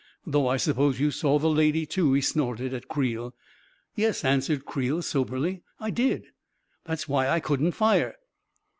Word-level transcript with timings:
Though 0.25 0.47
I 0.47 0.57
suppose 0.57 0.99
you 0.99 1.11
saw 1.11 1.37
the 1.37 1.47
lady, 1.47 1.85
too 1.85 2.07
1" 2.07 2.15
he 2.15 2.21
snorted 2.21 2.73
at 2.73 2.87
Creel. 2.87 3.35
44 3.91 3.91
Yes," 3.95 4.25
answered 4.25 4.65
Creel, 4.65 5.03
soberly, 5.03 5.51
4I 5.79 5.85
I 5.85 5.89
did. 5.91 6.25
That's 6.85 7.07
why 7.07 7.29
I 7.29 7.39
couldn't 7.39 7.73
fire." 7.73 8.15